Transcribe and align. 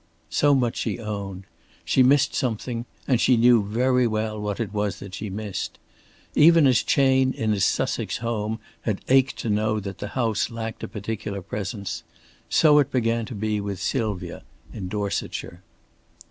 So 0.31 0.55
much 0.55 0.77
she 0.77 0.97
owned. 0.97 1.43
She 1.85 2.01
missed 2.01 2.33
something, 2.33 2.85
and 3.07 3.21
she 3.21 3.37
knew 3.37 3.61
very 3.63 4.07
well 4.07 4.41
what 4.41 4.59
it 4.59 4.73
was 4.73 4.97
that 4.97 5.13
she 5.13 5.29
missed. 5.29 5.77
Even 6.33 6.65
as 6.65 6.81
Chayne 6.81 7.33
in 7.33 7.51
his 7.51 7.65
Sussex 7.65 8.17
home 8.17 8.57
had 8.81 9.01
ached 9.09 9.37
to 9.41 9.49
know 9.51 9.79
that 9.79 9.99
the 9.99 10.07
house 10.17 10.49
lacked 10.49 10.81
a 10.83 10.87
particular 10.87 11.43
presence, 11.43 12.01
so 12.49 12.79
it 12.79 12.89
began 12.89 13.27
to 13.27 13.35
be 13.35 13.61
with 13.61 13.79
Sylvia 13.79 14.41
in 14.73 14.87
Dorsetshire. 14.87 15.61